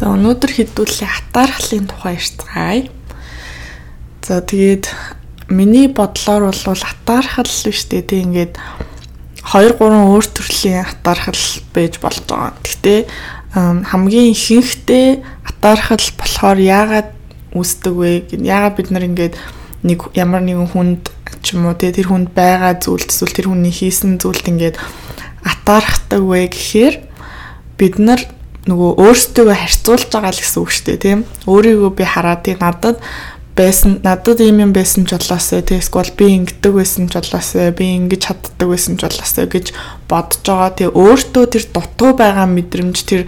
[0.00, 2.88] За өнөөдөр хэдүүлээ хатаархлын тухай ярьцгаая.
[4.24, 4.88] За тэгээд
[5.52, 8.08] миний бодлоор бол хатаархал биш дээ.
[8.08, 8.56] Тэг ингээд
[9.44, 11.44] 2 3 өөр төрлийн хатаархал
[11.76, 12.56] байж болж байгаа.
[12.64, 13.00] Гэхдээ
[13.92, 17.08] хамгийн ихэнхдээ хатаархал болохоор яагаад
[17.52, 18.40] үүсдэг вэ?
[18.40, 19.36] Яагаад бид нар ингээд
[19.84, 21.12] нэг ямар нэгэн хүнд
[21.44, 24.80] ч юм уу тэр хүнд байгаа зүйлд эсвэл тэр хүний хийсэн зүйлд ингээд
[25.44, 26.94] атаархдаг вэ гэхээр
[27.76, 31.20] бид нар нөгөө өөрсдөө харьцуулж байгаа л гэсэн үг шүү дээ тийм.
[31.48, 33.00] Өөрийгөө би хараад тийм надад
[33.56, 37.84] байсан надад ийм юм байсан ч болоосоо тийм эсвэл би ингэдэг байсан ч болоосоо би
[37.96, 39.66] ингэж чаддаг байсан ч болоосоо гэж
[40.08, 40.70] бодож байгаа.
[40.76, 43.22] Тийм өөртөө тэр дутуу байгаа мэдрэмж тэр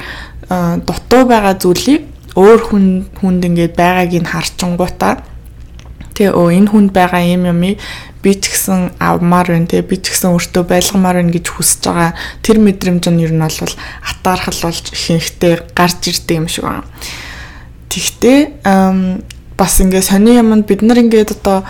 [0.85, 2.03] дутуу байгаа зүйлийг
[2.37, 2.87] өөр хүн
[3.21, 5.21] хүнд ингээд байгааг нь харчингуудаа
[6.17, 7.77] тэгээ өө энэ хүнд байгаа юм юмыг
[8.23, 12.13] би ч гэсэн авмаар байна те би ч гэсэн өөртөө байлгамаар байна гэж хүсэж байгаа.
[12.43, 13.75] Тэр мэдрэмж нь ер нь бол
[14.07, 16.87] атаархал болж ихэнхдээ гарч ирдэг юм шиг байна.
[17.91, 18.39] Тэгтээ
[19.59, 21.67] бас ингээ сони юмд бид нар ингээд одоо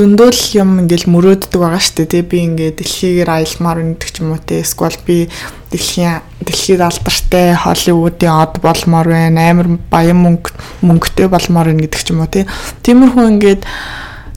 [0.00, 4.32] зөндөөл юм ингээл мөрөөддөг байгаа шүү дээ тий би ингээд дэлхийгээр аялмаар өндөг ч юм
[4.32, 5.28] уу тий эсвэл би
[5.74, 10.54] дэлхийн дэлхийд алдартай Холливуудын од болмоор байна амар баян мөнгө
[10.86, 12.46] мөнгөтэй болмоор байна гэдэг ч юм уу тий
[12.86, 13.62] тиймэрхүү ингээд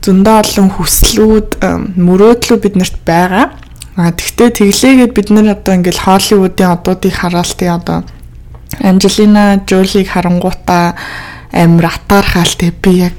[0.04, 1.50] зөндөө олон хүслүүд
[1.96, 3.56] мөрөөдлөө биднэрт байгаа.
[3.96, 8.04] А тэгтээ тэглээгээд бид нар одоо ингээл Холливуудын одуудыг хараал тий одоо
[8.82, 10.96] Анжелина Жолиг харангуудаа
[11.54, 13.16] амар атаархаал тий би яг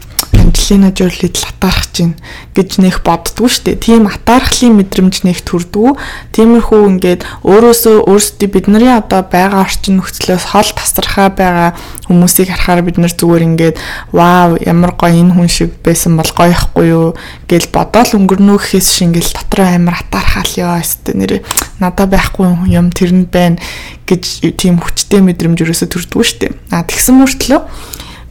[0.64, 2.16] Анжелина Жолид л атаархаж чинь
[2.56, 3.76] гэж нэх боддгоо штэ.
[3.76, 6.00] Тийм атаархлын мэдрэмж нэх төрдгөө.
[6.32, 11.76] Тиймэрхүү ингээд өөрөөсөө өөрсдөө бидний одоо байгаа орчин нөхцлөөс хол тасархаа байгаа
[12.08, 13.76] хүмүүсийг харахаар бид нар зүгээр ингээд
[14.08, 17.12] вау ямар гоё энэ хүн шиг байсан бол гоё ихгүй юу
[17.44, 21.44] гэж бодоол өнгөрнөө гэхээс шингэл дотроо амар атаархаал ёо өстө нэрээ
[21.76, 23.60] надад байхгүй юм тэрнд байна
[24.08, 26.56] гэж тийм хүчтэй мэдрэмж өрөөсө төрдгөө штэ.
[26.72, 27.60] А тэгсэн мөртлөө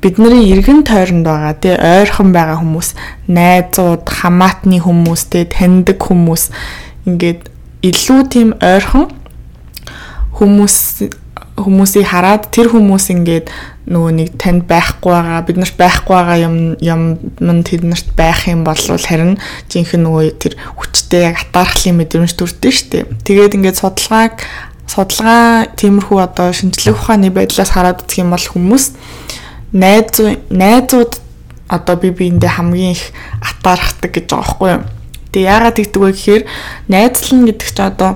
[0.03, 2.89] бидний эргэн тойронд байгаа тий ойрхон байгаа хүмүүс
[3.31, 6.51] найзууд хамаатны хүмүүс тий таньдаг хүмүүс
[7.07, 7.47] ингээд
[7.87, 9.07] илүү тийм ойрхон
[10.35, 10.75] хүмүүс
[11.55, 13.47] хүмүүсийг хараад тэр хүмүүс ингээд
[13.85, 17.01] нөгөө нэг танд байхгүй байгаа бид нарт байхгүй байгаа юм юм
[17.37, 19.37] манд тэднэрт байх юм бол харин
[19.69, 23.05] жинхэнэ нөгөө тэр хүчтэй яг атаархлын мэдрэмж төрдөө штэ.
[23.27, 24.41] Тэгээд ингээд судалгааг
[24.87, 28.85] судалгаа тиймэрхүү одоо шинжлэх ухааны байдлаас хараад үзэх юм бол хүмүүс
[29.73, 31.19] найз найзууд
[31.67, 33.11] одоо би биэндээ хамгийн их
[33.41, 34.83] атаархдаг гэж байгаа байхгүй юу.
[35.33, 36.43] Тэгээ яагаад тэгдэг вэ гэхээр
[36.93, 38.11] найзлан гэдэг чинь одоо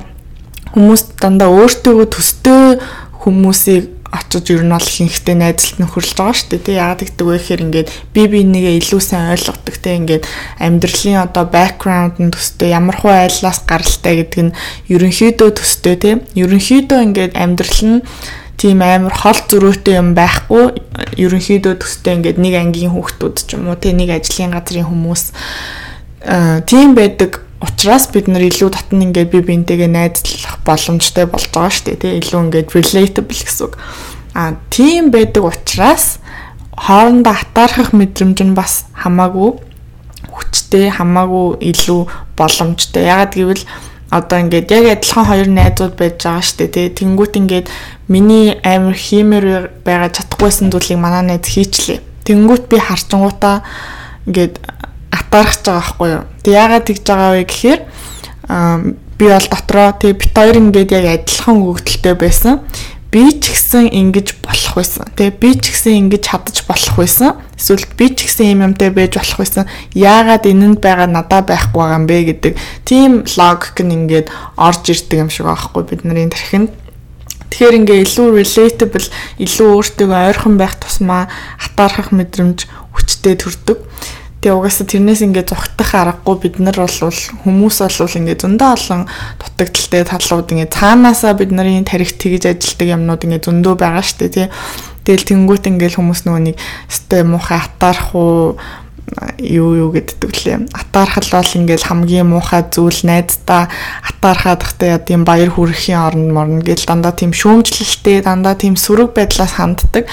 [0.78, 2.78] хүмүүс дандаа өөртөө төстэй
[3.26, 6.64] хүмүүсийг очиж ер нь бол ихэнхдээ найзлалт нөхөрлж байгаа шүү дээ.
[6.64, 10.24] Тэг яагаад гэдэг вэ гэхээр ингээд би бинийгээ илүү сайн ойлгодог те ингээд
[10.62, 14.56] амьдралын одоо background нь төстэй ямар хуу айллаас гаралтай гэдэг нь
[14.94, 16.12] ерөнхийдөө төстэй те.
[16.40, 18.00] Ерөнхийдөө ингээд амьдрал нь
[18.58, 20.82] тийм амар хол зөрүүтэй юм байхгүй.
[21.22, 25.24] Ерөнхийдөө төстэй ингээд нэг ангийн хүүхдүүд ч юм уу тий нэг ажлын газрын хүмүүс
[26.66, 27.46] тийм байдаг.
[27.62, 32.14] Учраас бид нар илүү татн ингээд би бинтэйгээ найзлах боломжтой болж байгаа шүү дээ тий
[32.22, 33.74] илүү ингээд relatable гэсэн үг.
[34.38, 36.22] А тийм байдаг учраас
[36.78, 39.58] хоорондоо хатаархах мэдрэмж нь бас хамаагүй
[40.30, 42.02] хүчтэй хамаагүй илүү
[42.38, 43.10] боломжтой.
[43.10, 43.66] Ягаад гэвэл
[44.10, 47.68] одоо ингээд яг адилхан хоёр найзууд байж байгаа шүү дээ тий тэнгуут ингээд
[48.08, 49.46] миний амар хиймээр
[49.84, 52.00] байгаа чадахгүйсэн зүйлийг манай найз хийчлээ.
[52.24, 53.68] Тэнгүүт би харчингуудаа
[54.28, 54.64] ингээд
[55.12, 56.24] атаархаж байгаа байхгүй юу.
[56.44, 57.82] Тэг яагаад тэгж байгаа вэ гэхээр
[59.20, 62.64] би бол дотроо тэг бит хоёр ингээд яг адилхан өгдөлтэй байсан.
[63.18, 65.10] Би ч гэсэн ингэж болох байсан.
[65.18, 67.42] Тэг би ч гэсэн ингэж чадаж болох байсан.
[67.58, 69.66] Эсвэл би ч гэсэн юм юмтай байж болох байсан.
[69.98, 72.54] Яагаад энэнд байгаа надад байхгүй байгаа юм бэ гэдэг
[72.86, 76.70] тийм логик нь ингээд орж ирдэг юм шиг байхгүй бид нарын тархинд
[77.50, 79.10] Тэгэхээр ингээ илүү relatable,
[79.42, 81.26] илүү өөртөө ойрхон байх тусмаа
[81.58, 83.82] хатаархах мэдрэмж хүчтэй төрдөг.
[84.38, 87.10] Тэгээ угаасаа тэрнээс ингээ зүгтах аргагүй бид нар бол
[87.42, 89.02] хүмүүс бол ингээ зөндөө олон
[89.42, 94.48] дутагдaltaй талууд ингээ цаанаасаа бид нарын тарих тэгж ажилтдаг юмнууд ингээ зөндөө байгаа штэ тий.
[95.10, 96.56] Тэгэл тэнгуут ингээл хүмүүс нөгөө нэг
[96.86, 98.62] өстэй муухай хатаарах уу
[99.40, 100.58] юу юу гэддэг лээ.
[100.76, 103.72] Атаархал бол ингээл хамгийн муухай зүйл найздаа
[104.04, 109.16] атаархаад ихтэй яа тийм баяр хүрхийн орн морно гэл дандаа тийм шүүмжлэлтэй дандаа тийм сөрөг
[109.16, 110.12] байдлаас ханддаг.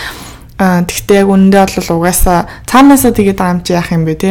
[0.59, 4.31] Аа тэгтээ яг үнэндээ бол угаасаа цаанаасаа тэгээд чи яах юм бэ те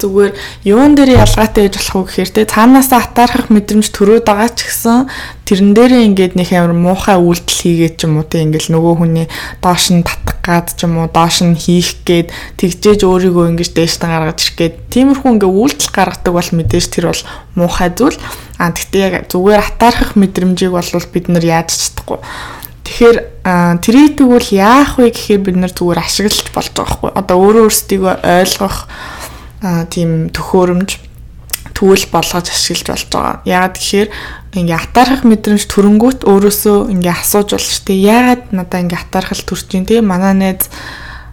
[0.00, 0.32] зүгээр
[0.64, 5.08] юун дээр ялгаатай байж болох вэ гэхээр те цаанаасаа атаархах мэдрэмж төрөөд байгаа ч гэсэн
[5.44, 9.26] тэрэн дээрээ ингээд нэг амар муухай үйлдэл хийгээд ч юм уу те ингээл нөгөө хүний
[9.60, 14.00] доош нь татах гад ч юм уу доош нь хийх гээд тэгжээж өөрийгөө ингэж дээш
[14.00, 17.22] нь гаргаж ирэх гээд тиймэрхүү ингээ үйлдэл гаргадаг бол мэдээж тэр бол
[17.60, 18.16] муухай зүйл.
[18.56, 22.20] А тэгтээ яг зүгээр атаархах мэдрэмжийг бол бид нар яаж чадахгүй
[23.00, 27.10] Тэгэхээр тэрийг тэгвэл яах вэ гэхээр бид нар зүгээр ашиглаж болж байгаа хгүй.
[27.16, 28.78] Одоо өөрөө өөрсдийгөө ойлгох
[29.88, 30.90] тийм төхөөрөмж
[31.72, 33.40] түүл болгож ашиглаж болж байгаа.
[33.48, 34.08] Яагаад гэхээр
[34.52, 37.96] ингээ атаархах мэдрэмж төрөнгүүт өөрөөсөө ингээ асууж болж штэ.
[37.96, 40.68] Яагаад надаа ингээ атаархал төрж ин тийм манай найз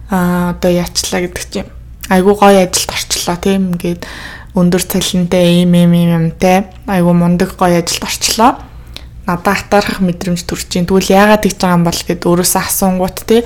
[0.08, 1.68] аа одоо яачлаа гэдэг чинь
[2.08, 4.08] айгуу гоё ажилд орчлоо тийм ингээд
[4.56, 8.56] өндөр цалинтай ийм ийм юмтай айгуу мундаг гоё ажилд орчлоо
[9.28, 13.44] надаа хатаарах мэдрэмж төрж чинь тэгвэл яагаад гэж байгаа юм бол гэд өөрөөсөө асуунгууд те.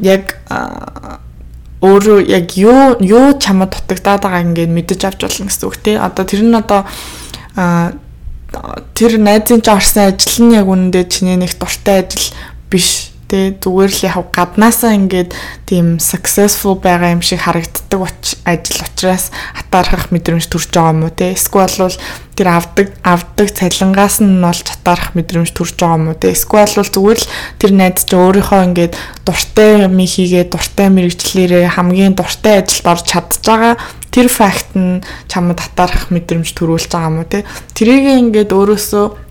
[0.00, 0.24] Яг
[1.84, 5.92] өөрөө яг юу юу чамд дутагдаад байгааг ингээд мэдэж авч болно гэсэн үг те.
[6.00, 6.88] Одоо тэр нь одоо
[8.96, 12.32] тэр найзын ч орсон ажил нь яг үнэндээ чиний нэг дуртай ажил
[12.72, 15.36] биш Тэ зүгээр л яг гаднаасаа ингээд
[15.68, 18.08] тийм successful байгаа юм шиг харагддаг
[18.48, 21.36] ажил учраас хатаархах мэдрэмж төрж байгаа юм уу те?
[21.36, 21.96] Эсвэл бол
[22.32, 26.32] тэр авдаг авдаг цалингаас нь болж хатаарах мэдрэмж төрж байгаа юм уу те?
[26.32, 27.30] Эсвэл бол зүгээр л
[27.60, 28.94] тэр найз чи өөрийнхөө ингээд
[29.28, 33.76] дуртай юм хийгээ дуртай мэрэгчлэрээ хамгийн дуртай ажилд орж чадж байгаа
[34.08, 37.44] тэр факт нь чамд хатаархах мэдрэмж төрүүлж байгаа юм уу те?
[37.76, 39.27] Тэрийг ингээд өөрөөсөө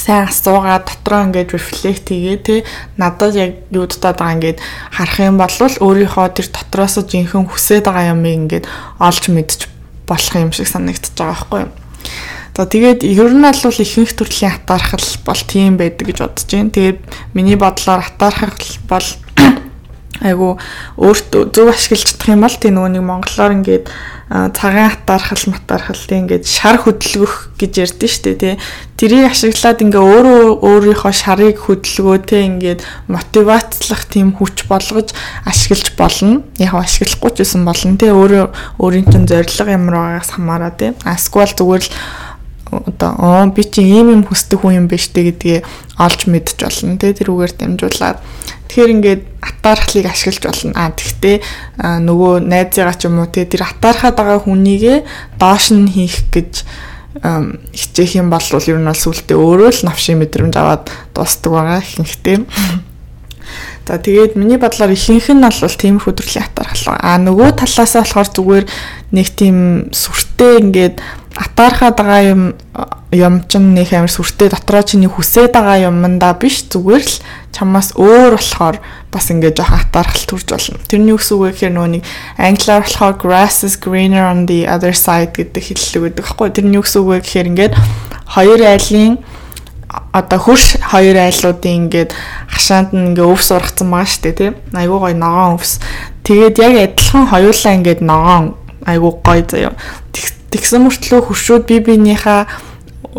[0.00, 2.56] сайн асуугаад дотроо ингээд рефлект хийгээ те
[2.96, 4.58] надад яг юу дутаад байгаа ингээд
[4.96, 8.64] харах юм бол өөрийнхөө тэр дотроос жинхэнэ хүсээд байгаа юмыг ингээд
[8.96, 9.68] олж мэдж
[10.08, 11.72] болох юм шиг санагдчихж байгаа байхгүй юу.
[12.56, 16.74] За тэгээд ер нь бол ихэнх төрлийн хатаархал бол тийм байдаг гэж бодож байна.
[16.74, 16.98] Тэгээд
[17.32, 18.52] миний бодлоор хатаархал
[18.84, 19.06] бол
[20.20, 20.56] айгу
[21.00, 23.86] өөртөө зөв ашиглаж чадах юм бол тийм нөгөө нэг монголоор ингээд
[24.30, 28.54] цагаан хатаархал матаархал тийм ингээд шар хөдөлгөх гэж ярьдэн штэ тий.
[28.94, 35.10] Тэрийг ашиглаад ингээ өөрөө өөрийнхөө шарыг хөдөлгөө тий ингээд мотивацлах тийм хүч болгож
[35.42, 36.46] ашиглаж болно.
[36.62, 38.14] Яг ашиглахгүй ч гэсэн болно тий.
[38.14, 40.94] Өөрөө өөрийн чинь зорилго ямар байгаагаас хамаараа тий.
[41.02, 41.90] Асквал зүгээр л
[42.70, 45.66] одоо оо би чи ийм юм хүсдэг хүн юм биш үү гэдгийг
[45.98, 48.18] олж мэдж болно тий тэрүүгээр дамжуулаад
[48.70, 50.70] Тэгэхээр ингээд атаархлыг ашиглаж болно.
[50.78, 51.42] А тэгтээ
[52.06, 54.98] нөгөө найзыгаа ч юм уу те тэр атаархаад байгаа хүнийгээ
[55.42, 56.62] доош нь хийх гэж
[57.74, 62.38] хичээх юм бол ер нь бол сүултээ өөрөө л навшийн мэдрэмж аваад дуустдаг байгаа ихэнхдээ.
[63.88, 66.94] За тэгээд миний бодлоор ихэнх нь бол тиймэрхүү төрлийн атаархал.
[67.00, 68.64] А нөгөө талаас нь болохоор зүгээр
[69.10, 69.56] нэг тийм
[69.90, 70.96] сүртэй ингээд
[71.34, 72.42] атаархаад байгаа юм
[73.10, 77.14] юм чинь нэг амар сүртэй дотроо чиний хүсээд байгаа юмдаа биш зүгээр л
[77.50, 78.78] чамаас өөр болохоор
[79.10, 80.78] бас ингээд жоох атаархал төрж болно.
[80.86, 82.04] Тэрний үгс үг гэхээр нөгөө нэг
[82.38, 86.48] англиар болохоор grass is greener on the other side гэдэг хэллэг байдаг байхгүй.
[86.54, 87.74] Тэрний үгс үг гэхээр ингээд
[88.38, 89.18] хоёр айлын
[89.90, 92.10] одоо хөрш хоёр айлуудын ингээд
[92.46, 95.82] хашаанд нь ингээ өвс ургацсан байгаа шүү дээ тийм айгуу гоё ногоон өвс
[96.26, 98.44] тэгээд яг адилхан хоёулаа ингээд ногоон
[98.86, 99.74] айгуу гоё заяа
[100.50, 102.42] Тэгсэн мөртлөө хуршууд би биенийхээ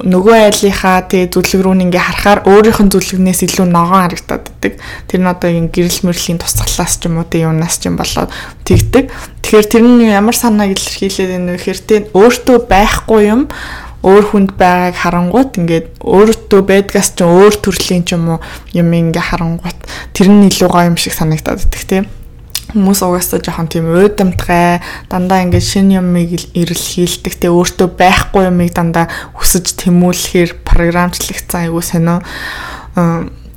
[0.04, 4.74] нөгөө айлынхаа тэгээ зүлэг рүү ингээ харахаар өөрийнх нь зүлэгнээс илүү ногоон харагдаад байдаг.
[5.08, 8.32] Тэр нь одоо ин гэрэл мөрлийн тусгалаас ч юм уу тэ юунаас ч юм болоод
[8.68, 9.12] тэгдэг.
[9.48, 13.42] Тэгэхээр тэр нь ямар санааг илэрхийлээд байна вэ гэхээр тэ өөртөө байхгүй юм
[14.02, 18.40] өөр хүнд байгааг харангуут ингээд өөртөө байдгаас ч өөр төрлийн ч юм уу
[18.74, 19.78] юм ингээ харангуут
[20.14, 22.06] тэр нь илүү гоё юм шиг санагдаад байдаг тийм.
[22.72, 24.80] Хүмүүс угаасаа жоохон тийм уйдамтгай
[25.12, 31.84] дандаа ингээд шинэ юмыг ирэл хийлдэг те өөртөө байхгүй юмыг дандаа хүсэж тэмүүлэхээр програмчлагдсан айгуу
[31.84, 32.24] сонио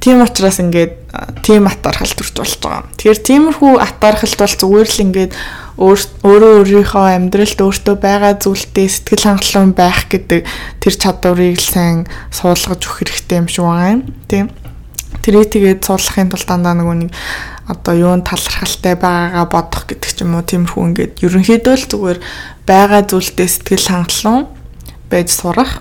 [0.05, 0.93] тийм учраас ингээд
[1.41, 2.85] тийм атаархал төрж болж байгаа.
[2.93, 5.33] Тэгэхээр тиймэрхүү атаархалд бол зүгээр л ингээд
[5.81, 12.85] өөрөө өөрийнхөө амьдралд өөртөө байгаа зүйлтэй сэтгэл хангалуун байх гэдэг тэр чадварыг л сайн суулгаж
[12.85, 14.02] өгөх хэрэгтэй юм шиг байгаа юм.
[14.28, 14.47] Тийм.
[15.25, 17.11] Тэрийг тэгээд суулгахын тулд дандаа нөгөө нэг
[17.64, 22.19] одоо юун талархалтай байгаагаа бодох гэдэг ч юм уу тиймэрхүү ингээд ерөнхийдөө л зүгээр
[22.69, 24.45] байгаа зүйлдээ сэтгэл хангалуун
[25.09, 25.81] байж сурах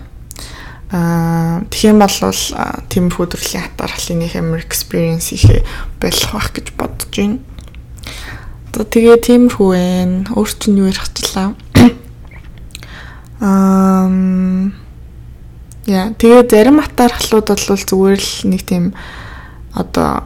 [0.94, 2.14] аа юм бол
[2.94, 5.66] тиймэрхүү төрлийн хатаархлын нэг амар experience ихе
[5.98, 7.42] болох байх гэж бодож байна.
[8.70, 10.30] Одоо тэгээ тиймэрхүү байна.
[10.38, 11.58] Өөр чинь юу ярих гэжлаа.
[13.42, 14.06] Аа
[15.90, 18.94] яа тэгээ зарим хатаархлууд бол зүгээр л нэг тийм
[19.76, 20.24] одоо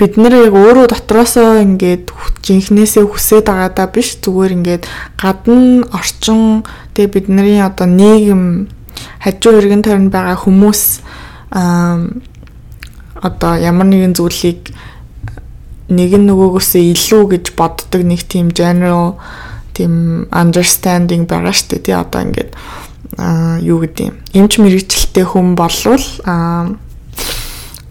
[0.00, 2.08] бид нэр яг өөрөө дотроосоо ингээд
[2.40, 4.84] жинхнээсээ хүсээд байгаадаа биш зүгээр ингээд
[5.20, 6.64] гадна орчин
[6.96, 8.72] тэгээ бидний одоо нийгэм
[9.20, 10.82] хажуу иргэн тойронд байгаа хүмүүс
[13.20, 14.72] одоо ямар нэгэн зүйлийг
[15.90, 19.20] нэг нь нөгөөгөөсөө илүү гэж боддог нэг тийм general
[19.76, 22.52] тийм understanding байгаа шүү дээ тий одоо ингээд
[23.66, 26.78] юу гэдэг юм эмч мэрэгчлээ хүн болвол аа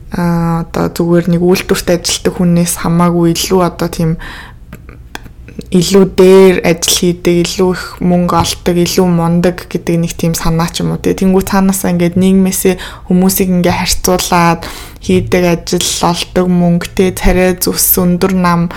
[0.10, 4.18] одоо зүгээр нэг үйлдвэрт ажилладаг хүнээс хамаагүй илүү одоо тийм
[5.70, 10.82] илүү дээр ажил хийдэг, илүү их мөнгө олдог, илүү мундаг гэдэг нэг тийм санаа ч
[10.82, 11.02] юм уу.
[11.02, 14.66] Тэнгүү цаанаасаа ингээд нийгмээсээ хүмүүсийг ингээ харьцуулаад
[15.06, 18.74] хийдэг ажил, олдог мөнгөтэй царай зүс өндөр нам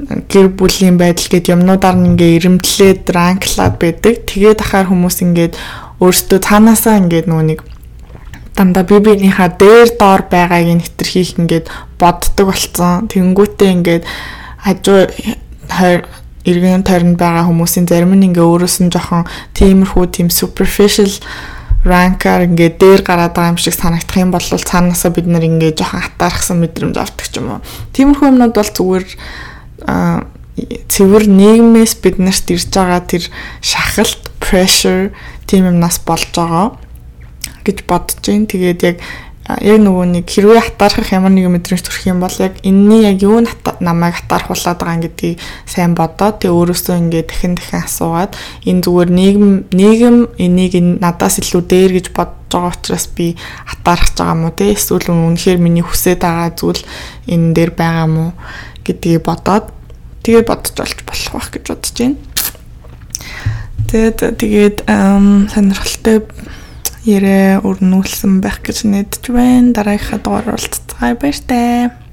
[0.00, 4.24] гэр бүлийн байдал гэд юмнуудаар нь ингээ ирэмтлээд ранклаад байдаг.
[4.24, 5.52] Тэгээд ахаар хүмүүс ингээд
[6.00, 7.60] өөрсдөө цаанаасаа ингээд нэг
[8.56, 11.68] дандаа би биенийхээ дээр доор байгааг нэтэрхийх ингээд
[12.00, 13.04] боддог болцсон.
[13.12, 14.04] Тэнгүүтээ ингээд
[14.64, 15.12] хажуу
[16.46, 19.26] иргэн тойронд байгаа хүмүүсийн зарим нь ингээ өөрөөс нь жоохон
[19.58, 21.10] тиймэрхүү тийм superficial
[21.82, 26.02] ранкаар ингээ дээр гараад байгаа юм шиг санагдах юм бол цаанаасаа бид нэр ингээ жоохон
[26.02, 27.60] хатаархсан мэдрэмж авдаг ч юм уу.
[27.94, 29.06] Тиймэрхүү юмнууд бол зүгээр
[30.88, 33.24] цэвэр нийгмээс биднэрт ирж байгаа тэр
[33.60, 35.12] шахалт pressure
[35.46, 36.74] тийм юмнаас болж байгаа
[37.66, 38.46] гэж бодож байна.
[38.50, 38.96] Тэгээд яг
[39.46, 43.46] яг нөгөө нэг хэрвээ хатаархах ямар нэгэн мэдрэмж төрөх юм бол яг энэний яг юу
[43.78, 45.38] намайг хатаархуулаад байгаа гэдгийг
[45.70, 48.34] сайн бодоод тэг өөрөөсөө ингээд дахин дахин асуугаад
[48.66, 53.38] энэ зүгээр нийгэм нийгэм энийг надаас илүү дээр гэж бодож байгаа учраас би
[53.70, 56.82] хатаархаж байгаа мó те эсвэл үнэхээр миний хүсэж байгаа зүйл
[57.30, 58.24] энэ дээр байгаа мó
[58.82, 59.70] гэдгийг бодоод
[60.26, 62.18] тэгээ бодож олж болох байх гэж бодож байна.
[63.86, 64.76] Тэгээд тэгээд
[65.54, 66.26] сонирхолтой
[67.06, 69.70] ярэ өрнүүлсэн байх гэж найдаж байна.
[69.72, 72.05] Дараагийнхаа дугаар уулзцгаая баяр таа.